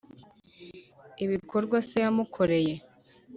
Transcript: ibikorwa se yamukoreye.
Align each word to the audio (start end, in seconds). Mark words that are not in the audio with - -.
ibikorwa 1.23 1.75
se 1.87 1.97
yamukoreye. 2.03 2.75